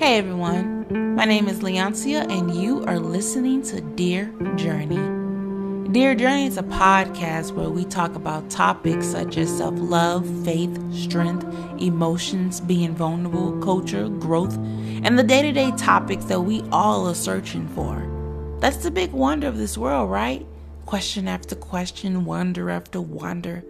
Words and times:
Hey 0.00 0.16
everyone, 0.16 1.14
my 1.14 1.26
name 1.26 1.46
is 1.46 1.60
Leoncia, 1.60 2.26
and 2.32 2.54
you 2.54 2.82
are 2.86 2.98
listening 2.98 3.60
to 3.64 3.82
Dear 3.82 4.32
Journey. 4.56 4.96
Dear 5.92 6.14
Journey 6.14 6.46
is 6.46 6.56
a 6.56 6.62
podcast 6.62 7.52
where 7.52 7.68
we 7.68 7.84
talk 7.84 8.14
about 8.14 8.48
topics 8.48 9.08
such 9.08 9.36
as 9.36 9.54
self 9.54 9.74
love, 9.76 10.26
faith, 10.42 10.80
strength, 10.94 11.44
emotions, 11.78 12.62
being 12.62 12.94
vulnerable, 12.94 13.60
culture, 13.60 14.08
growth, 14.08 14.56
and 15.04 15.18
the 15.18 15.22
day 15.22 15.42
to 15.42 15.52
day 15.52 15.70
topics 15.72 16.24
that 16.24 16.40
we 16.40 16.62
all 16.72 17.06
are 17.06 17.14
searching 17.14 17.68
for. 17.68 18.56
That's 18.58 18.78
the 18.78 18.90
big 18.90 19.12
wonder 19.12 19.48
of 19.48 19.58
this 19.58 19.76
world, 19.76 20.10
right? 20.10 20.46
Question 20.86 21.28
after 21.28 21.54
question, 21.54 22.24
wonder 22.24 22.70
after 22.70 23.02
wonder. 23.02 23.64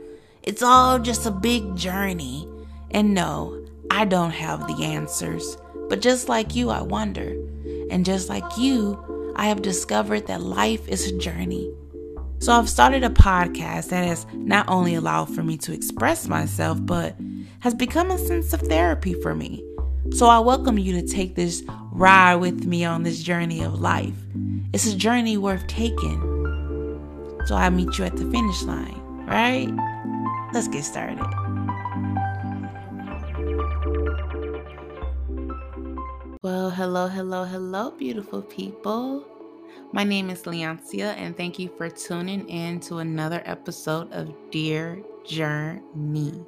It's 0.45 0.63
all 0.63 1.01
just 1.01 1.27
a 1.27 1.33
big 1.33 1.75
journey. 1.75 2.47
And 2.93 3.15
no, 3.15 3.67
I 3.91 4.05
don't 4.05 4.31
have 4.31 4.69
the 4.69 4.85
answers. 4.85 5.57
But 5.91 6.01
just 6.01 6.29
like 6.29 6.55
you, 6.55 6.71
I 6.71 6.83
wonder. 6.83 7.37
And 7.91 8.07
just 8.07 8.29
like 8.29 8.45
you, 8.57 9.35
I 9.35 9.49
have 9.49 9.61
discovered 9.61 10.29
that 10.29 10.41
life 10.41 10.87
is 10.89 11.09
a 11.09 11.19
journey. 11.19 11.75
So 12.39 12.53
I've 12.53 12.71
started 12.71 13.03
a 13.03 13.11
podcast 13.11 13.89
that 13.89 14.07
has 14.07 14.25
not 14.33 14.69
only 14.69 14.95
allowed 14.95 15.35
for 15.35 15.43
me 15.43 15.59
to 15.59 15.75
express 15.75 16.29
myself, 16.29 16.79
but 16.81 17.17
has 17.59 17.75
become 17.75 18.13
a 18.13 18.19
sense 18.19 18.53
of 18.53 18.61
therapy 18.61 19.15
for 19.15 19.35
me. 19.35 19.65
So 20.13 20.27
I 20.27 20.39
welcome 20.39 20.79
you 20.79 20.93
to 20.93 21.07
take 21.07 21.35
this 21.35 21.65
ride 21.91 22.37
with 22.37 22.65
me 22.65 22.85
on 22.85 23.03
this 23.03 23.21
journey 23.21 23.63
of 23.63 23.81
life. 23.81 24.15
It's 24.73 24.87
a 24.87 24.97
journey 24.97 25.37
worth 25.39 25.67
taking. 25.67 26.21
So 27.47 27.57
I 27.57 27.69
meet 27.69 27.99
you 27.99 28.05
at 28.05 28.17
the 28.17 28.31
finish 28.31 28.63
line, 28.63 29.27
right? 29.27 29.69
Let's 30.55 30.69
get 30.69 30.85
started. 30.85 31.19
Hello, 36.71 37.09
hello, 37.09 37.45
hello, 37.45 37.91
beautiful 37.91 38.43
people. 38.43 39.27
My 39.93 40.05
name 40.05 40.31
is 40.31 40.45
Leoncia, 40.45 41.17
and 41.17 41.37
thank 41.37 41.59
you 41.59 41.69
for 41.77 41.91
tuning 41.91 42.49
in 42.49 42.79
to 42.81 42.99
another 42.99 43.43
episode 43.45 44.13
of 44.13 44.33
Dear 44.53 45.03
Journey. 45.27 46.47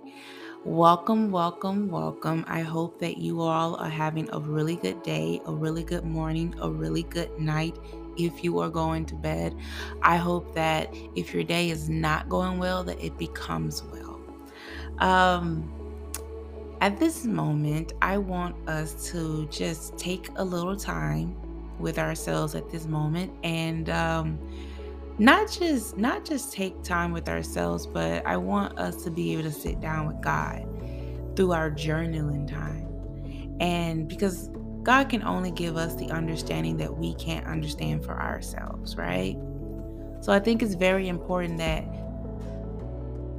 Welcome, 0.64 1.32
welcome, 1.32 1.88
welcome. 1.90 2.44
I 2.46 2.60
hope 2.60 3.00
that 3.00 3.18
you 3.18 3.40
all 3.40 3.74
are 3.76 3.88
having 3.88 4.28
a 4.32 4.38
really 4.38 4.76
good 4.76 5.02
day, 5.02 5.40
a 5.44 5.52
really 5.52 5.82
good 5.82 6.04
morning, 6.04 6.54
a 6.60 6.70
really 6.70 7.02
good 7.02 7.36
night 7.40 7.76
if 8.16 8.44
you 8.44 8.60
are 8.60 8.70
going 8.70 9.04
to 9.06 9.16
bed. 9.16 9.56
I 10.02 10.18
hope 10.18 10.54
that 10.54 10.94
if 11.16 11.34
your 11.34 11.42
day 11.42 11.70
is 11.70 11.88
not 11.88 12.28
going 12.28 12.58
well, 12.58 12.84
that 12.84 13.04
it 13.04 13.18
becomes 13.18 13.82
well. 13.82 14.20
Um, 14.98 15.81
at 16.82 16.98
this 16.98 17.24
moment, 17.24 17.92
I 18.02 18.18
want 18.18 18.68
us 18.68 19.08
to 19.12 19.46
just 19.52 19.96
take 19.96 20.28
a 20.34 20.44
little 20.44 20.74
time 20.74 21.36
with 21.78 21.96
ourselves 21.96 22.56
at 22.56 22.68
this 22.70 22.86
moment 22.86 23.32
and 23.44 23.88
um, 23.88 24.36
not 25.16 25.48
just 25.48 25.96
not 25.96 26.24
just 26.24 26.52
take 26.52 26.82
time 26.82 27.12
with 27.12 27.28
ourselves, 27.28 27.86
but 27.86 28.26
I 28.26 28.36
want 28.36 28.80
us 28.80 29.04
to 29.04 29.12
be 29.12 29.32
able 29.32 29.44
to 29.44 29.52
sit 29.52 29.80
down 29.80 30.08
with 30.08 30.20
God 30.20 30.66
through 31.36 31.52
our 31.52 31.70
journaling 31.70 32.50
time. 32.50 32.88
And 33.60 34.08
because 34.08 34.50
God 34.82 35.08
can 35.08 35.22
only 35.22 35.52
give 35.52 35.76
us 35.76 35.94
the 35.94 36.10
understanding 36.10 36.78
that 36.78 36.98
we 36.98 37.14
can't 37.14 37.46
understand 37.46 38.04
for 38.04 38.20
ourselves, 38.20 38.96
right? 38.96 39.38
So 40.20 40.32
I 40.32 40.40
think 40.40 40.64
it's 40.64 40.74
very 40.74 41.06
important 41.06 41.58
that 41.58 41.84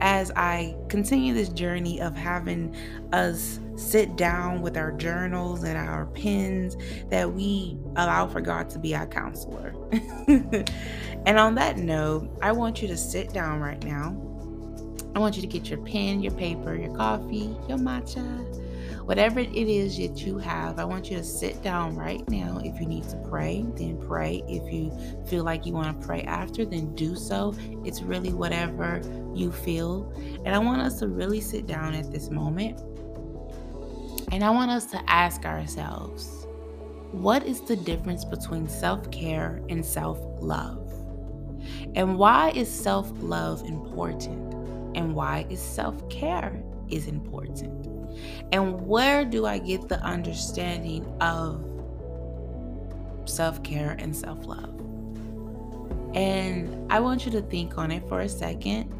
as 0.01 0.31
I 0.35 0.75
continue 0.89 1.33
this 1.33 1.49
journey 1.49 2.01
of 2.01 2.15
having 2.15 2.75
us 3.11 3.59
sit 3.75 4.15
down 4.15 4.61
with 4.61 4.77
our 4.77 4.91
journals 4.91 5.63
and 5.63 5.77
our 5.77 6.05
pens, 6.07 6.77
that 7.09 7.31
we 7.31 7.77
allow 7.95 8.27
for 8.27 8.41
God 8.41 8.69
to 8.71 8.79
be 8.79 8.95
our 8.95 9.07
counselor. 9.07 9.73
and 10.27 11.39
on 11.39 11.55
that 11.55 11.77
note, 11.77 12.29
I 12.41 12.51
want 12.51 12.81
you 12.81 12.87
to 12.89 12.97
sit 12.97 13.33
down 13.33 13.59
right 13.59 13.83
now. 13.83 14.15
I 15.15 15.19
want 15.19 15.35
you 15.35 15.41
to 15.41 15.47
get 15.47 15.69
your 15.69 15.79
pen, 15.79 16.21
your 16.21 16.33
paper, 16.33 16.75
your 16.75 16.95
coffee, 16.95 17.55
your 17.67 17.77
matcha, 17.77 18.23
whatever 19.05 19.39
it 19.39 19.55
is 19.55 19.97
that 19.97 20.25
you 20.25 20.37
have, 20.37 20.79
I 20.79 20.85
want 20.85 21.09
you 21.09 21.17
to 21.17 21.23
sit 21.23 21.61
down 21.63 21.95
right 21.95 22.27
now. 22.29 22.59
If 22.63 22.79
you 22.79 22.85
need 22.85 23.07
to 23.09 23.17
pray, 23.29 23.65
then 23.75 23.97
pray. 23.97 24.43
If 24.47 24.71
you 24.71 24.91
feel 25.27 25.43
like 25.43 25.65
you 25.65 25.73
want 25.73 25.99
to 25.99 26.07
pray 26.07 26.23
after, 26.23 26.65
then 26.65 26.93
do 26.95 27.15
so. 27.15 27.53
It's 27.83 28.01
really 28.01 28.33
whatever 28.33 29.01
you 29.33 29.51
feel. 29.51 30.11
And 30.45 30.49
I 30.49 30.59
want 30.59 30.81
us 30.81 30.99
to 30.99 31.07
really 31.07 31.41
sit 31.41 31.67
down 31.67 31.93
at 31.93 32.11
this 32.11 32.29
moment. 32.29 32.79
And 34.31 34.43
I 34.43 34.49
want 34.49 34.71
us 34.71 34.87
to 34.87 35.09
ask 35.09 35.45
ourselves 35.45 36.47
what 37.11 37.45
is 37.45 37.61
the 37.61 37.75
difference 37.75 38.25
between 38.25 38.67
self 38.67 39.11
care 39.11 39.61
and 39.69 39.85
self 39.85 40.19
love? 40.41 40.91
And 41.95 42.17
why 42.17 42.49
is 42.51 42.67
self 42.67 43.11
love 43.21 43.63
important? 43.65 44.53
And 44.95 45.13
why 45.13 45.45
is 45.49 45.61
self 45.61 46.09
care 46.09 46.63
is 46.89 47.07
important? 47.07 47.82
And 48.51 48.85
where 48.85 49.25
do 49.25 49.45
I 49.45 49.59
get 49.59 49.87
the 49.87 49.99
understanding 50.01 51.05
of 51.21 51.63
self 53.25 53.63
care 53.63 53.95
and 53.99 54.15
self 54.15 54.45
love? 54.45 54.79
And 56.13 56.91
I 56.91 56.99
want 56.99 57.25
you 57.25 57.31
to 57.31 57.41
think 57.41 57.77
on 57.77 57.91
it 57.91 58.07
for 58.07 58.21
a 58.21 58.29
second. 58.29 58.91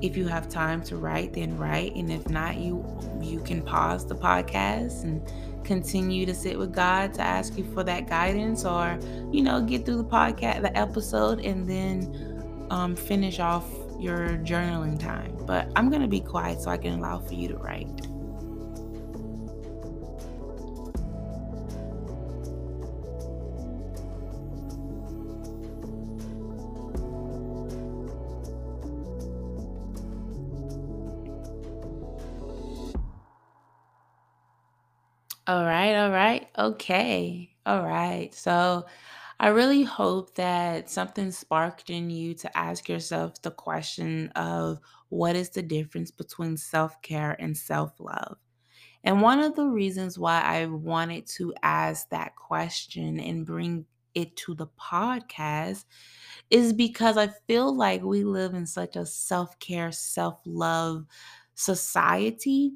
If 0.00 0.16
you 0.16 0.26
have 0.28 0.48
time 0.48 0.82
to 0.84 0.96
write, 0.96 1.34
then 1.34 1.58
write. 1.58 1.94
And 1.96 2.10
if 2.10 2.28
not, 2.28 2.56
you 2.56 2.84
you 3.20 3.40
can 3.40 3.62
pause 3.62 4.06
the 4.06 4.14
podcast 4.14 5.02
and 5.02 5.20
continue 5.64 6.24
to 6.24 6.34
sit 6.34 6.58
with 6.58 6.72
God 6.72 7.12
to 7.14 7.20
ask 7.20 7.58
you 7.58 7.64
for 7.74 7.84
that 7.84 8.08
guidance, 8.08 8.64
or 8.64 8.98
you 9.30 9.42
know, 9.42 9.60
get 9.60 9.84
through 9.84 9.98
the 9.98 10.04
podcast, 10.04 10.62
the 10.62 10.76
episode, 10.76 11.40
and 11.40 11.68
then 11.68 12.66
um, 12.70 12.96
finish 12.96 13.38
off 13.38 13.66
your 13.98 14.38
journaling 14.38 14.98
time. 14.98 15.36
But 15.46 15.70
I'm 15.76 15.90
gonna 15.90 16.08
be 16.08 16.20
quiet 16.20 16.62
so 16.62 16.70
I 16.70 16.78
can 16.78 16.98
allow 16.98 17.18
for 17.18 17.34
you 17.34 17.48
to 17.48 17.56
write. 17.56 18.07
All 35.48 35.64
right, 35.64 35.94
all 35.96 36.10
right. 36.10 36.48
Okay. 36.58 37.56
All 37.66 37.82
right. 37.84 38.34
So 38.34 38.86
I 39.40 39.48
really 39.48 39.84
hope 39.84 40.34
that 40.36 40.90
something 40.90 41.30
sparked 41.32 41.90
in 41.90 42.10
you 42.10 42.34
to 42.36 42.58
ask 42.58 42.88
yourself 42.88 43.40
the 43.42 43.50
question 43.52 44.30
of 44.30 44.80
what 45.10 45.36
is 45.36 45.50
the 45.50 45.62
difference 45.62 46.10
between 46.10 46.56
self 46.58 47.00
care 47.02 47.32
and 47.40 47.56
self 47.56 47.92
love? 48.00 48.38
And 49.04 49.22
one 49.22 49.40
of 49.40 49.56
the 49.56 49.66
reasons 49.66 50.18
why 50.18 50.40
I 50.42 50.66
wanted 50.66 51.26
to 51.38 51.54
ask 51.62 52.08
that 52.10 52.36
question 52.36 53.20
and 53.20 53.46
bring 53.46 53.86
it 54.14 54.36
to 54.38 54.54
the 54.54 54.68
podcast 54.68 55.86
is 56.50 56.72
because 56.72 57.16
I 57.16 57.28
feel 57.46 57.74
like 57.74 58.02
we 58.02 58.24
live 58.24 58.54
in 58.54 58.66
such 58.66 58.96
a 58.96 59.06
self 59.06 59.58
care, 59.58 59.92
self 59.92 60.40
love 60.44 61.06
society 61.54 62.72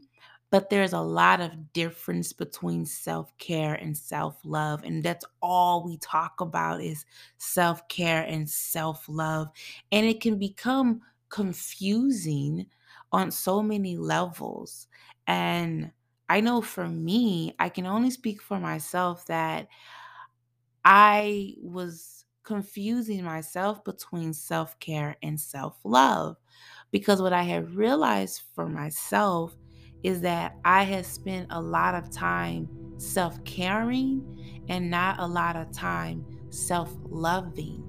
but 0.53 0.69
there's 0.69 0.93
a 0.93 1.01
lot 1.01 1.41
of 1.41 1.73
difference 1.73 2.31
between 2.35 2.85
self-care 2.85 3.73
and 3.75 3.97
self-love 3.97 4.85
and 4.85 5.03
that's 5.03 5.25
all 5.41 5.83
we 5.83 5.97
talk 5.97 6.41
about 6.43 6.83
is 6.83 7.07
self-care 7.39 8.23
and 8.25 8.49
self-love 8.49 9.49
and 9.91 10.07
it 10.07 10.21
can 10.21 10.39
become 10.39 11.01
confusing 11.31 12.67
on 13.13 13.31
so 13.31 13.63
many 13.63 13.97
levels 13.97 14.89
and 15.27 15.91
i 16.29 16.39
know 16.41 16.61
for 16.61 16.87
me 16.87 17.55
i 17.59 17.69
can 17.69 17.87
only 17.87 18.11
speak 18.11 18.43
for 18.43 18.61
myself 18.61 19.25
that 19.27 19.67
i 20.85 21.55
was 21.63 22.25
confusing 22.45 23.25
myself 23.25 23.83
between 23.85 24.33
self-care 24.35 25.17
and 25.23 25.41
self-love 25.41 26.37
because 26.91 27.23
what 27.23 27.33
i 27.33 27.43
had 27.43 27.75
realized 27.75 28.43
for 28.55 28.69
myself 28.69 29.57
is 30.03 30.21
that 30.23 30.59
I 30.65 30.83
have 30.85 31.07
spent 31.07 31.49
a 31.51 31.61
lot 31.61 31.95
of 31.95 32.11
time 32.11 32.69
self 32.99 33.43
caring 33.45 34.65
and 34.69 34.91
not 34.91 35.19
a 35.19 35.27
lot 35.27 35.57
of 35.57 35.73
time 35.73 36.25
self 36.51 36.95
loving. 37.09 37.85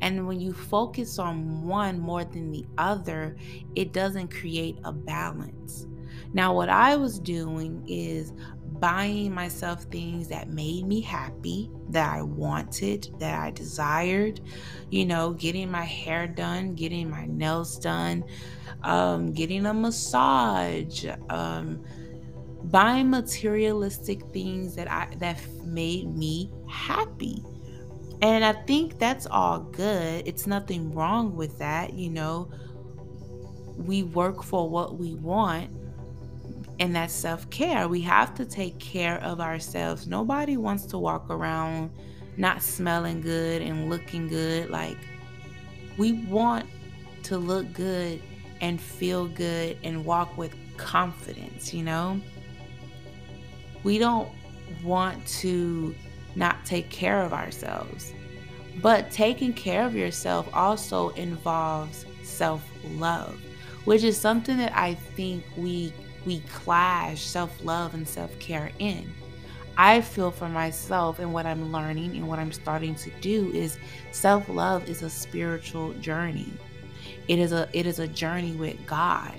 And 0.00 0.26
when 0.26 0.40
you 0.40 0.52
focus 0.52 1.18
on 1.18 1.66
one 1.66 1.98
more 1.98 2.24
than 2.24 2.50
the 2.50 2.66
other, 2.78 3.36
it 3.74 3.92
doesn't 3.92 4.28
create 4.28 4.76
a 4.84 4.92
balance. 4.92 5.86
Now, 6.32 6.54
what 6.54 6.68
I 6.68 6.96
was 6.96 7.18
doing 7.18 7.84
is 7.86 8.32
buying 8.80 9.32
myself 9.32 9.84
things 9.84 10.28
that 10.28 10.48
made 10.48 10.86
me 10.86 11.00
happy, 11.00 11.70
that 11.90 12.14
I 12.14 12.22
wanted, 12.22 13.08
that 13.18 13.40
I 13.40 13.50
desired, 13.50 14.40
you 14.90 15.06
know, 15.06 15.32
getting 15.32 15.70
my 15.70 15.84
hair 15.84 16.26
done, 16.26 16.74
getting 16.74 17.10
my 17.10 17.26
nails 17.26 17.78
done, 17.78 18.24
um, 18.82 19.32
getting 19.32 19.66
a 19.66 19.74
massage, 19.74 21.06
um, 21.30 21.84
buying 22.64 23.10
materialistic 23.10 24.22
things 24.32 24.74
that 24.76 24.90
I 24.90 25.08
that 25.18 25.38
made 25.64 26.14
me 26.14 26.50
happy. 26.68 27.42
And 28.22 28.44
I 28.44 28.52
think 28.52 28.98
that's 28.98 29.26
all 29.26 29.60
good. 29.60 30.26
It's 30.26 30.46
nothing 30.46 30.92
wrong 30.94 31.36
with 31.36 31.58
that, 31.58 31.94
you 31.94 32.10
know. 32.10 32.50
We 33.76 34.04
work 34.04 34.42
for 34.42 34.70
what 34.70 34.98
we 34.98 35.16
want, 35.16 35.70
and 36.78 36.94
that's 36.94 37.12
self 37.12 37.48
care. 37.50 37.88
We 37.88 38.00
have 38.02 38.34
to 38.34 38.44
take 38.44 38.78
care 38.78 39.20
of 39.22 39.40
ourselves. 39.40 40.06
Nobody 40.06 40.56
wants 40.56 40.86
to 40.86 40.98
walk 40.98 41.30
around 41.30 41.90
not 42.36 42.62
smelling 42.62 43.20
good 43.20 43.62
and 43.62 43.88
looking 43.88 44.28
good. 44.28 44.70
Like, 44.70 44.98
we 45.96 46.24
want 46.26 46.66
to 47.24 47.38
look 47.38 47.72
good 47.72 48.20
and 48.60 48.80
feel 48.80 49.28
good 49.28 49.78
and 49.84 50.04
walk 50.04 50.36
with 50.36 50.54
confidence, 50.76 51.72
you 51.72 51.84
know? 51.84 52.20
We 53.82 53.98
don't 53.98 54.30
want 54.82 55.26
to 55.26 55.94
not 56.34 56.64
take 56.64 56.90
care 56.90 57.22
of 57.22 57.32
ourselves. 57.32 58.12
But 58.82 59.10
taking 59.10 59.52
care 59.52 59.84
of 59.84 59.94
yourself 59.94 60.48
also 60.52 61.10
involves 61.10 62.06
self 62.24 62.62
love, 62.96 63.38
which 63.84 64.02
is 64.02 64.18
something 64.18 64.56
that 64.58 64.76
I 64.76 64.94
think 64.94 65.44
we 65.56 65.92
we 66.26 66.40
clash 66.40 67.22
self 67.22 67.64
love 67.64 67.94
and 67.94 68.06
self 68.06 68.36
care 68.38 68.70
in. 68.78 69.12
I 69.76 70.00
feel 70.00 70.30
for 70.30 70.48
myself 70.48 71.18
and 71.18 71.32
what 71.32 71.46
I'm 71.46 71.72
learning 71.72 72.16
and 72.16 72.28
what 72.28 72.38
I'm 72.38 72.52
starting 72.52 72.94
to 72.96 73.10
do 73.20 73.50
is 73.52 73.78
self 74.12 74.48
love 74.48 74.88
is 74.88 75.02
a 75.02 75.10
spiritual 75.10 75.92
journey. 75.94 76.52
It 77.28 77.38
is 77.38 77.52
a 77.52 77.68
it 77.72 77.86
is 77.86 77.98
a 77.98 78.08
journey 78.08 78.52
with 78.52 78.84
God. 78.86 79.34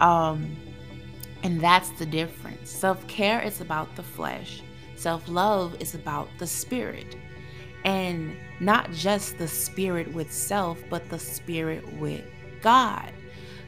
Um 0.00 0.56
and 1.42 1.60
that's 1.60 1.90
the 1.90 2.06
difference. 2.06 2.70
Self-care 2.70 3.40
is 3.42 3.60
about 3.60 3.94
the 3.94 4.02
flesh. 4.02 4.62
Self-love 4.96 5.80
is 5.80 5.94
about 5.94 6.28
the 6.38 6.46
spirit. 6.46 7.16
And 7.84 8.36
not 8.58 8.90
just 8.90 9.38
the 9.38 9.46
spirit 9.46 10.12
with 10.12 10.32
self, 10.32 10.82
but 10.90 11.08
the 11.08 11.20
spirit 11.20 11.86
with 11.98 12.24
God 12.62 13.12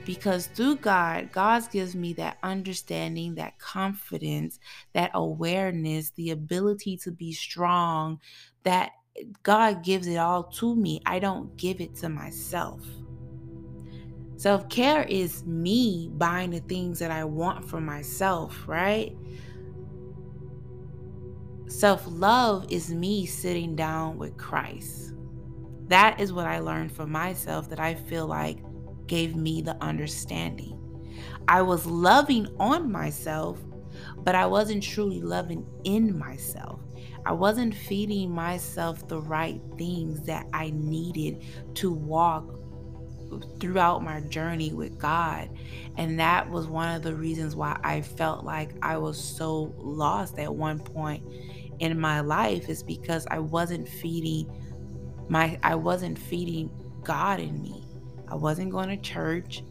because 0.09 0.47
through 0.47 0.77
God, 0.77 1.33
God 1.33 1.71
gives 1.71 1.95
me 1.95 2.15
that 2.15 2.39
understanding, 2.43 3.35
that 3.35 3.59
confidence, 3.59 4.59
that 4.95 5.11
awareness, 5.13 6.09
the 6.13 6.31
ability 6.31 6.97
to 6.97 7.11
be 7.11 7.31
strong, 7.31 8.19
that 8.63 8.93
God 9.43 9.85
gives 9.85 10.07
it 10.07 10.17
all 10.17 10.45
to 10.45 10.75
me. 10.75 11.03
I 11.05 11.19
don't 11.19 11.55
give 11.59 11.83
it 11.83 11.95
to 11.97 12.09
myself. 12.09 12.81
Self 14.39 14.71
care 14.71 15.03
is 15.03 15.45
me 15.45 16.11
buying 16.15 16.53
the 16.53 16.61
things 16.61 16.99
that 17.01 17.11
I 17.11 17.25
want 17.25 17.69
for 17.69 17.79
myself, 17.79 18.67
right? 18.67 19.15
Self 21.67 22.03
love 22.07 22.65
is 22.71 22.89
me 22.89 23.27
sitting 23.27 23.77
down 23.77 24.17
with 24.17 24.39
Christ. 24.39 25.13
That 25.89 26.19
is 26.19 26.33
what 26.33 26.47
I 26.47 26.61
learned 26.61 26.93
for 26.93 27.07
myself 27.07 27.69
that 27.69 27.81
I 27.81 27.95
feel 27.95 28.27
like 28.27 28.57
gave 29.09 29.35
me 29.35 29.61
the 29.63 29.77
understanding. 29.83 30.79
I 31.49 31.63
was 31.63 31.87
loving 31.87 32.47
on 32.61 32.93
myself, 32.93 33.59
but 34.19 34.35
I 34.35 34.47
wasn't 34.47 34.83
truly 34.83 35.21
loving 35.21 35.67
in 35.85 36.17
myself. 36.17 36.81
I 37.27 37.33
wasn't 37.33 37.75
feeding 37.75 38.31
myself 38.31 39.07
the 39.09 39.21
right 39.21 39.61
things 39.77 40.25
that 40.27 40.47
I 40.53 40.71
needed 40.71 41.45
to 41.75 41.93
walk 41.93 42.55
throughout 43.61 44.03
my 44.03 44.21
journey 44.21 44.73
with 44.73 44.99
God. 44.99 45.51
And 45.97 46.19
that 46.21 46.49
was 46.49 46.67
one 46.67 46.95
of 46.95 47.03
the 47.03 47.15
reasons 47.15 47.55
why 47.57 47.79
I 47.83 48.01
felt 48.01 48.45
like 48.45 48.71
I 48.83 48.97
was 48.97 49.23
so 49.23 49.75
lost 49.79 50.39
at 50.39 50.55
one 50.55 50.79
point 50.79 51.23
in 51.81 52.01
my 52.01 52.21
life 52.21 52.69
is 52.69 52.83
because 52.83 53.27
I 53.31 53.39
wasn't 53.39 53.89
feeding 53.89 54.51
my 55.29 55.59
I 55.63 55.75
wasn't 55.75 56.19
feeding 56.19 56.71
God 57.03 57.41
in 57.41 57.63
me. 57.63 57.88
I 58.31 58.35
wasn't 58.35 58.71
going 58.71 58.89
to 58.89 58.97
church. 58.97 59.63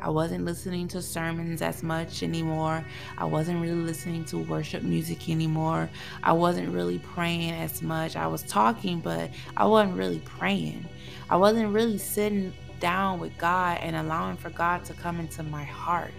I 0.00 0.10
wasn't 0.10 0.44
listening 0.44 0.88
to 0.88 1.02
sermons 1.02 1.62
as 1.62 1.82
much 1.82 2.22
anymore. 2.22 2.84
I 3.16 3.24
wasn't 3.24 3.62
really 3.62 3.74
listening 3.74 4.24
to 4.26 4.38
worship 4.38 4.82
music 4.82 5.28
anymore. 5.28 5.88
I 6.22 6.32
wasn't 6.32 6.74
really 6.74 6.98
praying 6.98 7.52
as 7.52 7.82
much. 7.82 8.16
I 8.16 8.26
was 8.26 8.42
talking, 8.42 9.00
but 9.00 9.30
I 9.56 9.64
wasn't 9.64 9.96
really 9.96 10.18
praying. 10.20 10.86
I 11.30 11.36
wasn't 11.36 11.72
really 11.72 11.98
sitting 11.98 12.52
down 12.80 13.20
with 13.20 13.36
God 13.38 13.78
and 13.80 13.94
allowing 13.94 14.36
for 14.36 14.50
God 14.50 14.84
to 14.86 14.92
come 14.94 15.20
into 15.20 15.44
my 15.44 15.62
heart. 15.62 16.12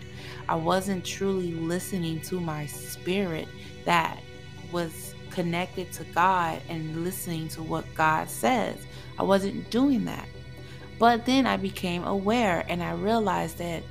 I 0.47 0.55
wasn't 0.55 1.03
truly 1.03 1.51
listening 1.51 2.21
to 2.21 2.39
my 2.39 2.65
spirit 2.67 3.49
that 3.83 4.19
was 4.71 5.13
connected 5.29 5.91
to 5.93 6.05
God 6.05 6.61
and 6.69 7.03
listening 7.03 7.49
to 7.49 7.63
what 7.63 7.85
God 7.95 8.29
says. 8.29 8.77
I 9.19 9.23
wasn't 9.23 9.69
doing 9.69 10.05
that. 10.05 10.27
But 11.03 11.25
then 11.25 11.45
I 11.45 11.57
became 11.57 12.05
aware 12.05 12.63
and 12.69 12.81
I 12.81 12.93
realized 12.93 13.57
that 13.57 13.83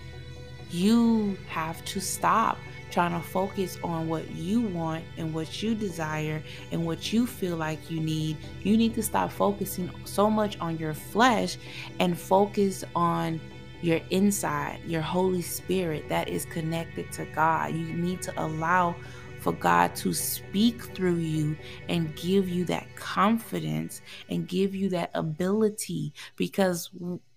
you 0.70 1.36
have 1.46 1.84
to 1.84 2.00
stop 2.00 2.56
trying 2.90 3.12
to 3.12 3.20
focus 3.20 3.76
on 3.84 4.08
what 4.08 4.30
you 4.30 4.62
want 4.62 5.04
and 5.18 5.34
what 5.34 5.62
you 5.62 5.74
desire 5.74 6.42
and 6.70 6.86
what 6.86 7.12
you 7.12 7.26
feel 7.26 7.58
like 7.58 7.90
you 7.90 8.00
need. 8.00 8.38
You 8.62 8.78
need 8.78 8.94
to 8.94 9.02
stop 9.02 9.30
focusing 9.30 9.90
so 10.06 10.30
much 10.30 10.58
on 10.58 10.78
your 10.78 10.94
flesh 10.94 11.58
and 11.98 12.18
focus 12.18 12.82
on 12.96 13.42
your 13.82 14.00
inside, 14.08 14.80
your 14.86 15.02
Holy 15.02 15.42
Spirit 15.42 16.08
that 16.08 16.30
is 16.30 16.46
connected 16.46 17.12
to 17.12 17.26
God. 17.26 17.74
You 17.74 17.92
need 17.92 18.22
to 18.22 18.42
allow 18.42 18.96
for 19.42 19.52
God 19.52 19.94
to 19.96 20.12
speak 20.12 20.82
through 20.94 21.16
you 21.16 21.56
and 21.88 22.14
give 22.16 22.48
you 22.48 22.64
that 22.66 22.94
confidence 22.96 24.00
and 24.30 24.48
give 24.48 24.74
you 24.74 24.88
that 24.90 25.10
ability 25.14 26.12
because 26.36 26.90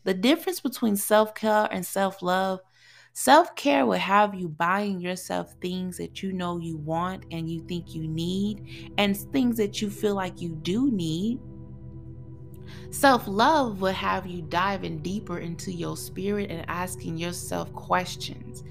the 0.04 0.14
difference 0.14 0.60
between 0.60 0.96
self 0.96 1.36
care 1.36 1.68
and 1.72 1.86
self 1.86 2.22
love. 2.22 2.60
Self 3.18 3.56
care 3.56 3.86
will 3.86 3.94
have 3.94 4.36
you 4.36 4.50
buying 4.50 5.00
yourself 5.00 5.54
things 5.62 5.96
that 5.98 6.22
you 6.22 6.34
know 6.34 6.58
you 6.60 6.76
want 6.76 7.24
and 7.32 7.50
you 7.50 7.62
think 7.62 7.96
you 7.96 8.10
need, 8.10 8.92
and 8.98 9.16
things 9.16 9.56
that 9.56 9.82
you 9.82 9.90
feel 9.90 10.16
like 10.16 10.42
you 10.42 10.50
do 10.50 10.92
need 10.92 11.40
Self 12.90 13.28
love 13.28 13.82
will 13.82 13.94
have 13.94 14.26
you 14.26 14.42
diving 14.42 15.00
deeper 15.00 15.40
into 15.40 15.72
your 15.72 15.98
spirit 15.98 16.50
and 16.50 16.66
asking 16.68 17.18
yourself 17.18 17.72
questions. 17.74 18.64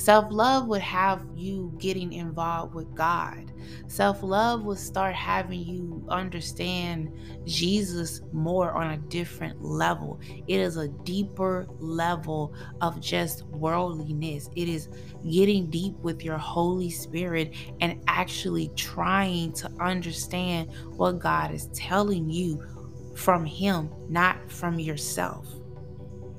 Self 0.00 0.32
love 0.32 0.66
would 0.68 0.80
have 0.80 1.26
you 1.36 1.74
getting 1.76 2.14
involved 2.14 2.74
with 2.74 2.94
God. 2.94 3.52
Self 3.86 4.22
love 4.22 4.64
will 4.64 4.74
start 4.74 5.14
having 5.14 5.60
you 5.60 6.02
understand 6.08 7.12
Jesus 7.44 8.22
more 8.32 8.72
on 8.72 8.92
a 8.92 8.96
different 8.96 9.62
level. 9.62 10.18
It 10.48 10.58
is 10.58 10.78
a 10.78 10.88
deeper 10.88 11.66
level 11.78 12.54
of 12.80 12.98
just 12.98 13.44
worldliness. 13.48 14.48
It 14.56 14.70
is 14.70 14.88
getting 15.30 15.68
deep 15.68 15.94
with 15.98 16.24
your 16.24 16.38
Holy 16.38 16.88
Spirit 16.88 17.54
and 17.82 18.02
actually 18.08 18.70
trying 18.76 19.52
to 19.52 19.70
understand 19.80 20.72
what 20.96 21.18
God 21.18 21.52
is 21.52 21.68
telling 21.74 22.30
you 22.30 22.64
from 23.20 23.44
Him, 23.44 23.90
not 24.08 24.50
from 24.50 24.80
yourself. 24.80 25.46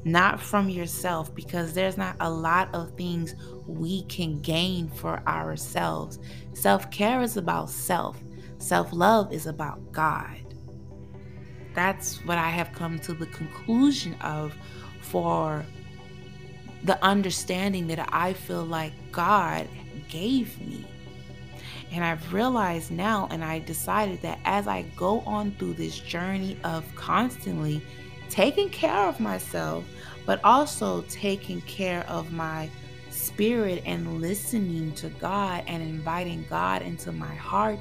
Not 0.04 0.42
from 0.42 0.68
yourself, 0.68 1.34
because 1.36 1.74
there's 1.74 1.96
not 1.96 2.16
a 2.20 2.30
lot 2.30 2.74
of 2.74 2.98
things 2.98 3.36
we 3.68 4.04
can 4.06 4.42
gain 4.42 4.90
for 4.90 5.22
ourselves. 5.28 6.18
Self 6.54 6.90
care 6.90 7.22
is 7.22 7.38
about 7.38 7.70
self, 7.70 8.18
self 8.58 8.92
love 8.92 9.32
is 9.32 9.46
about 9.46 9.92
God. 9.92 10.56
That's 11.76 12.18
what 12.26 12.40
I 12.40 12.50
have 12.50 12.74
come 12.74 12.98
to 13.00 13.14
the 13.14 13.28
conclusion 13.28 14.16
of 14.22 14.54
for 15.02 15.64
the 16.84 17.04
understanding 17.04 17.86
that 17.88 18.10
I 18.12 18.34
feel 18.34 18.66
like 18.66 18.94
God 19.12 19.68
gave 20.10 20.60
me. 20.60 20.86
And 21.92 22.04
I've 22.06 22.34
realized 22.34 22.92
now, 22.92 23.28
and 23.32 23.44
I 23.44 23.60
decided 23.60 24.22
that 24.22 24.40
as 24.46 24.68
I 24.68 24.84
go 24.96 25.20
on 25.22 25.52
through 25.52 25.74
this 25.74 26.00
journey 26.00 26.58
of 26.64 26.86
constantly 26.96 27.82
taking 28.30 28.70
care 28.70 29.08
of 29.08 29.20
myself, 29.20 29.84
but 30.26 30.40
also 30.44 31.02
taking 31.10 31.60
care 31.62 32.06
of 32.08 32.32
my 32.32 32.70
spirit 33.10 33.84
and 33.86 34.22
listening 34.22 34.94
to 34.94 35.10
God 35.10 35.64
and 35.68 35.84
inviting 35.84 36.46
God 36.50 36.82
into 36.82 37.12
my 37.12 37.34
heart 37.36 37.80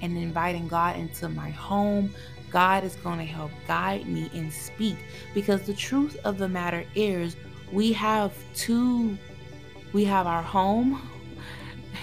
and 0.00 0.16
inviting 0.16 0.66
God 0.66 0.96
into 0.96 1.28
my 1.28 1.50
home, 1.50 2.14
God 2.50 2.82
is 2.82 2.96
going 2.96 3.18
to 3.18 3.24
help 3.24 3.50
guide 3.68 4.06
me 4.08 4.30
and 4.34 4.52
speak. 4.52 4.96
Because 5.34 5.62
the 5.62 5.74
truth 5.74 6.16
of 6.24 6.38
the 6.38 6.48
matter 6.48 6.84
is, 6.94 7.36
we 7.70 7.92
have 7.92 8.32
two, 8.54 9.16
we 9.92 10.04
have 10.04 10.26
our 10.26 10.42
home, 10.42 11.00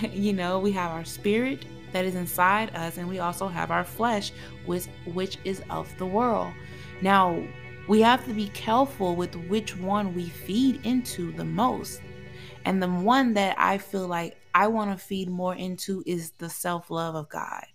you 0.11 0.33
know, 0.33 0.59
we 0.59 0.71
have 0.71 0.91
our 0.91 1.05
spirit 1.05 1.65
that 1.91 2.05
is 2.05 2.15
inside 2.15 2.75
us, 2.75 2.97
and 2.97 3.07
we 3.07 3.19
also 3.19 3.47
have 3.47 3.71
our 3.71 3.83
flesh, 3.83 4.31
which, 4.65 4.85
which 5.13 5.37
is 5.43 5.61
of 5.69 5.89
the 5.97 6.05
world. 6.05 6.51
Now, 7.01 7.41
we 7.87 8.01
have 8.01 8.25
to 8.25 8.33
be 8.33 8.49
careful 8.49 9.15
with 9.15 9.35
which 9.47 9.77
one 9.77 10.13
we 10.13 10.25
feed 10.29 10.85
into 10.85 11.31
the 11.31 11.45
most. 11.45 12.01
And 12.65 12.83
the 12.83 12.89
one 12.89 13.33
that 13.35 13.55
I 13.57 13.77
feel 13.77 14.07
like 14.07 14.37
I 14.53 14.67
want 14.67 14.91
to 14.91 15.03
feed 15.03 15.29
more 15.29 15.55
into 15.55 16.03
is 16.05 16.31
the 16.31 16.49
self 16.49 16.91
love 16.91 17.15
of 17.15 17.29
God, 17.29 17.65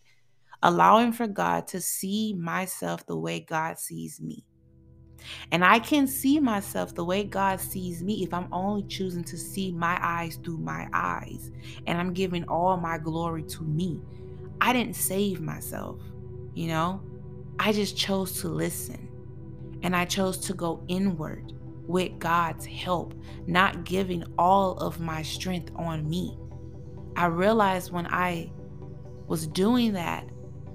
allowing 0.63 1.13
for 1.13 1.27
God 1.27 1.67
to 1.69 1.81
see 1.81 2.35
myself 2.35 3.07
the 3.07 3.17
way 3.17 3.41
God 3.41 3.79
sees 3.79 4.21
me. 4.21 4.45
And 5.51 5.65
I 5.65 5.79
can 5.79 6.07
see 6.07 6.41
myself 6.41 6.95
the 6.95 7.05
way 7.05 7.25
God 7.25 7.61
sees 7.61 8.03
me 8.03 8.23
if 8.23 8.33
I'm 8.33 8.49
only 8.53 8.83
choosing 8.85 9.25
to 9.25 9.37
see 9.37 9.73
my 9.73 9.99
eyes 10.03 10.37
through 10.43 10.59
my 10.59 10.89
eyes 10.93 11.51
and 11.87 11.99
I'm 11.99 12.13
giving 12.13 12.45
all 12.45 12.77
my 12.77 12.99
glory 12.99 13.43
to 13.45 13.63
me. 13.63 14.01
I 14.61 14.73
didn't 14.73 14.97
save 14.97 15.41
myself, 15.41 16.01
you 16.55 16.69
know? 16.69 17.03
I 17.59 17.73
just 17.73 17.97
chose 17.97 18.41
to 18.41 18.49
listen 18.49 19.09
and 19.83 19.95
I 19.95 20.05
chose 20.05 20.39
to 20.39 20.55
go 20.55 20.85
inward 20.89 21.53
with 21.87 22.19
God's 22.19 22.65
help, 22.65 23.15
not 23.47 23.85
giving 23.85 24.25
all 24.39 24.79
of 24.79 25.01
my 25.01 25.23
strength 25.23 25.71
on 25.77 26.09
me. 26.09 26.39
I 27.17 27.27
realized 27.27 27.93
when 27.93 28.07
I 28.07 28.51
was 29.27 29.47
doing 29.47 29.93
that, 29.95 30.29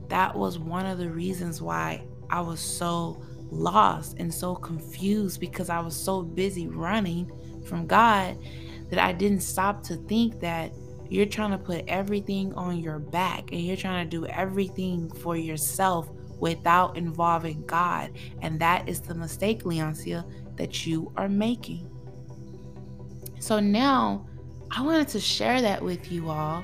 that 0.09 0.35
was 0.35 0.59
one 0.59 0.85
of 0.85 0.97
the 0.97 1.09
reasons 1.09 1.61
why 1.61 2.05
I 2.29 2.41
was 2.41 2.59
so 2.59 3.21
lost 3.51 4.15
and 4.17 4.33
so 4.33 4.55
confused 4.55 5.39
because 5.39 5.69
I 5.69 5.79
was 5.79 5.95
so 5.95 6.21
busy 6.21 6.67
running 6.67 7.31
from 7.65 7.87
God 7.87 8.37
that 8.89 8.99
I 8.99 9.11
didn't 9.11 9.41
stop 9.41 9.83
to 9.83 9.95
think 9.95 10.39
that 10.39 10.71
you're 11.09 11.25
trying 11.25 11.51
to 11.51 11.57
put 11.57 11.85
everything 11.87 12.53
on 12.53 12.77
your 12.79 12.99
back 12.99 13.51
and 13.51 13.61
you're 13.61 13.77
trying 13.77 14.09
to 14.09 14.09
do 14.09 14.25
everything 14.27 15.09
for 15.09 15.37
yourself 15.37 16.09
without 16.39 16.97
involving 16.97 17.65
God. 17.65 18.11
And 18.41 18.59
that 18.59 18.87
is 18.87 19.01
the 19.01 19.15
mistake, 19.15 19.63
Leoncia, 19.63 20.29
that 20.57 20.85
you 20.85 21.11
are 21.15 21.29
making. 21.29 21.89
So 23.39 23.59
now 23.59 24.27
I 24.71 24.81
wanted 24.81 25.07
to 25.09 25.19
share 25.19 25.61
that 25.61 25.81
with 25.81 26.11
you 26.11 26.29
all 26.29 26.63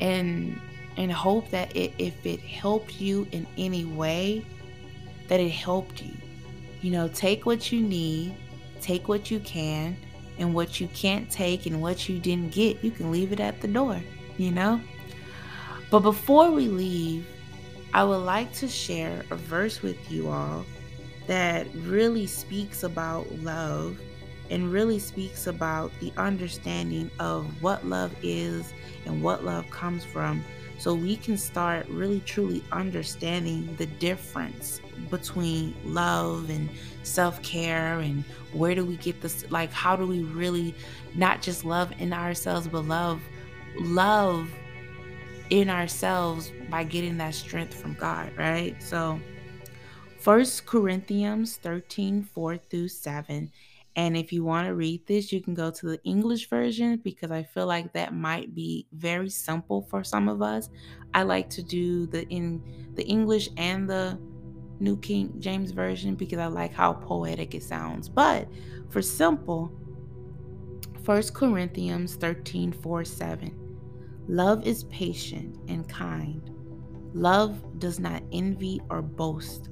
and 0.00 0.60
and 0.96 1.12
hope 1.12 1.48
that 1.50 1.74
it, 1.76 1.92
if 1.98 2.26
it 2.26 2.40
helped 2.40 3.00
you 3.00 3.26
in 3.30 3.46
any 3.56 3.84
way, 3.84 4.44
that 5.28 5.40
it 5.40 5.50
helped 5.50 6.02
you. 6.02 6.14
You 6.80 6.90
know, 6.90 7.08
take 7.08 7.46
what 7.46 7.70
you 7.72 7.80
need, 7.80 8.36
take 8.80 9.08
what 9.08 9.30
you 9.30 9.40
can, 9.40 9.96
and 10.38 10.54
what 10.54 10.80
you 10.80 10.88
can't 10.88 11.30
take 11.30 11.66
and 11.66 11.80
what 11.82 12.08
you 12.08 12.18
didn't 12.18 12.52
get, 12.52 12.82
you 12.82 12.90
can 12.90 13.10
leave 13.10 13.32
it 13.32 13.40
at 13.40 13.60
the 13.60 13.68
door, 13.68 14.00
you 14.36 14.50
know? 14.50 14.80
But 15.90 16.00
before 16.00 16.50
we 16.50 16.68
leave, 16.68 17.26
I 17.92 18.04
would 18.04 18.18
like 18.18 18.52
to 18.54 18.68
share 18.68 19.24
a 19.30 19.36
verse 19.36 19.82
with 19.82 20.10
you 20.10 20.28
all 20.28 20.64
that 21.26 21.66
really 21.74 22.26
speaks 22.26 22.82
about 22.82 23.30
love 23.38 23.98
and 24.50 24.72
really 24.72 24.98
speaks 24.98 25.46
about 25.46 25.90
the 26.00 26.12
understanding 26.16 27.10
of 27.18 27.62
what 27.62 27.86
love 27.86 28.14
is 28.22 28.72
and 29.04 29.22
what 29.22 29.44
love 29.44 29.68
comes 29.70 30.04
from 30.04 30.42
so 30.78 30.94
we 30.94 31.16
can 31.16 31.36
start 31.36 31.86
really 31.88 32.20
truly 32.20 32.62
understanding 32.72 33.74
the 33.76 33.86
difference 33.86 34.80
between 35.10 35.74
love 35.84 36.50
and 36.50 36.68
self-care 37.02 37.98
and 38.00 38.24
where 38.52 38.74
do 38.74 38.84
we 38.84 38.96
get 38.96 39.20
this 39.20 39.48
like 39.50 39.72
how 39.72 39.96
do 39.96 40.06
we 40.06 40.22
really 40.22 40.74
not 41.14 41.40
just 41.40 41.64
love 41.64 41.92
in 41.98 42.12
ourselves 42.12 42.66
but 42.68 42.84
love 42.84 43.20
love 43.80 44.48
in 45.50 45.70
ourselves 45.70 46.52
by 46.70 46.84
getting 46.84 47.16
that 47.18 47.34
strength 47.34 47.74
from 47.74 47.94
God, 47.94 48.32
right? 48.36 48.80
So 48.82 49.20
First 50.20 50.66
Corinthians 50.66 51.56
13, 51.56 52.22
4 52.22 52.58
through 52.58 52.88
7. 52.88 53.50
And 53.98 54.16
if 54.16 54.32
you 54.32 54.44
want 54.44 54.68
to 54.68 54.76
read 54.76 55.04
this, 55.08 55.32
you 55.32 55.40
can 55.40 55.54
go 55.54 55.72
to 55.72 55.86
the 55.86 56.00
English 56.04 56.48
version 56.48 56.98
because 57.02 57.32
I 57.32 57.42
feel 57.42 57.66
like 57.66 57.92
that 57.94 58.14
might 58.14 58.54
be 58.54 58.86
very 58.92 59.28
simple 59.28 59.82
for 59.90 60.04
some 60.04 60.28
of 60.28 60.40
us. 60.40 60.70
I 61.14 61.24
like 61.24 61.50
to 61.50 61.64
do 61.64 62.06
the 62.06 62.24
in 62.28 62.62
the 62.94 63.02
English 63.02 63.48
and 63.56 63.90
the 63.90 64.16
New 64.78 64.98
King 64.98 65.34
James 65.40 65.72
version 65.72 66.14
because 66.14 66.38
I 66.38 66.46
like 66.46 66.72
how 66.72 66.92
poetic 66.92 67.56
it 67.56 67.64
sounds. 67.64 68.08
But 68.08 68.46
for 68.88 69.02
simple, 69.02 69.66
1 71.04 71.22
Corinthians 71.34 72.14
13, 72.14 72.70
4, 72.70 73.04
7. 73.04 73.52
Love 74.28 74.64
is 74.64 74.84
patient 74.84 75.58
and 75.66 75.88
kind. 75.88 76.48
Love 77.14 77.80
does 77.80 77.98
not 77.98 78.22
envy 78.30 78.80
or 78.90 79.02
boast. 79.02 79.70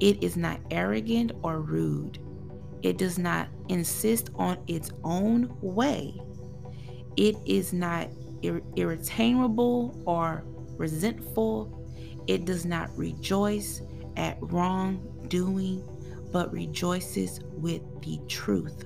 It 0.00 0.20
is 0.20 0.36
not 0.36 0.58
arrogant 0.72 1.30
or 1.44 1.60
rude. 1.60 2.18
It 2.82 2.98
does 2.98 3.18
not 3.18 3.48
insist 3.68 4.30
on 4.34 4.58
its 4.66 4.90
own 5.04 5.54
way. 5.60 6.20
It 7.16 7.36
is 7.44 7.72
not 7.72 8.08
ir- 8.42 8.62
or 10.06 10.44
resentful. 10.76 11.76
It 12.26 12.44
does 12.44 12.64
not 12.64 12.96
rejoice 12.96 13.82
at 14.16 14.38
wrongdoing, 14.40 15.84
but 16.32 16.52
rejoices 16.52 17.40
with 17.52 17.82
the 18.02 18.18
truth. 18.28 18.84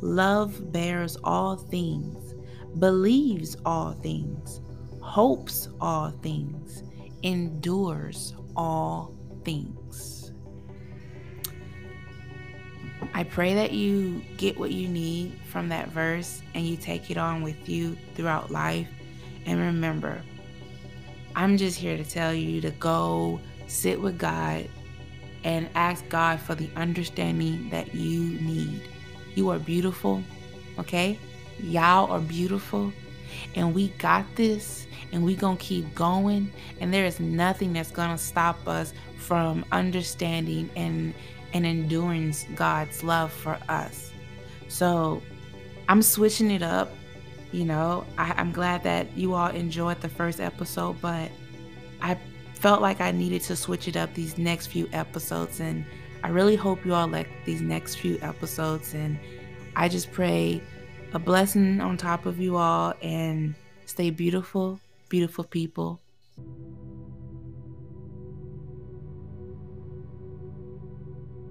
Love 0.00 0.72
bears 0.72 1.16
all 1.22 1.56
things 1.56 2.34
believes 2.78 3.56
all 3.64 3.92
things, 3.94 4.60
hopes 5.00 5.68
all 5.80 6.10
things, 6.22 6.84
endures 7.22 8.34
all 8.56 9.14
things. 9.44 9.79
I 13.20 13.24
pray 13.24 13.52
that 13.52 13.72
you 13.72 14.22
get 14.38 14.58
what 14.58 14.70
you 14.70 14.88
need 14.88 15.38
from 15.50 15.68
that 15.68 15.88
verse 15.88 16.40
and 16.54 16.64
you 16.64 16.78
take 16.78 17.10
it 17.10 17.18
on 17.18 17.42
with 17.42 17.68
you 17.68 17.94
throughout 18.14 18.50
life. 18.50 18.88
And 19.44 19.60
remember, 19.60 20.22
I'm 21.36 21.58
just 21.58 21.76
here 21.76 21.98
to 21.98 22.04
tell 22.04 22.32
you 22.32 22.62
to 22.62 22.70
go 22.70 23.38
sit 23.66 24.00
with 24.00 24.16
God 24.16 24.66
and 25.44 25.68
ask 25.74 26.08
God 26.08 26.40
for 26.40 26.54
the 26.54 26.70
understanding 26.76 27.68
that 27.68 27.94
you 27.94 28.40
need. 28.40 28.88
You 29.34 29.50
are 29.50 29.58
beautiful, 29.58 30.22
okay? 30.78 31.18
Y'all 31.58 32.10
are 32.10 32.20
beautiful 32.20 32.90
and 33.54 33.74
we 33.74 33.88
got 33.98 34.24
this 34.34 34.86
and 35.12 35.22
we 35.22 35.36
going 35.36 35.58
to 35.58 35.62
keep 35.62 35.94
going 35.94 36.50
and 36.80 36.92
there 36.94 37.04
is 37.04 37.20
nothing 37.20 37.74
that's 37.74 37.90
going 37.90 38.12
to 38.12 38.18
stop 38.18 38.66
us 38.66 38.94
from 39.18 39.62
understanding 39.72 40.70
and 40.74 41.12
and 41.52 41.66
enduring 41.66 42.34
God's 42.54 43.02
love 43.02 43.32
for 43.32 43.58
us. 43.68 44.10
So, 44.68 45.22
I'm 45.88 46.02
switching 46.02 46.50
it 46.50 46.62
up. 46.62 46.92
You 47.52 47.64
know, 47.64 48.04
I, 48.16 48.32
I'm 48.36 48.52
glad 48.52 48.84
that 48.84 49.16
you 49.16 49.34
all 49.34 49.48
enjoyed 49.50 50.00
the 50.00 50.08
first 50.08 50.40
episode, 50.40 51.00
but 51.00 51.30
I 52.00 52.16
felt 52.54 52.80
like 52.80 53.00
I 53.00 53.10
needed 53.10 53.42
to 53.42 53.56
switch 53.56 53.88
it 53.88 53.96
up 53.96 54.14
these 54.14 54.38
next 54.38 54.68
few 54.68 54.88
episodes. 54.92 55.58
And 55.58 55.84
I 56.22 56.28
really 56.28 56.54
hope 56.54 56.84
you 56.84 56.94
all 56.94 57.08
like 57.08 57.28
these 57.44 57.60
next 57.60 57.96
few 57.96 58.18
episodes. 58.22 58.94
And 58.94 59.18
I 59.74 59.88
just 59.88 60.12
pray 60.12 60.62
a 61.12 61.18
blessing 61.18 61.80
on 61.80 61.96
top 61.96 62.26
of 62.26 62.38
you 62.38 62.56
all 62.56 62.94
and 63.02 63.54
stay 63.86 64.10
beautiful, 64.10 64.78
beautiful 65.08 65.44
people. 65.44 66.00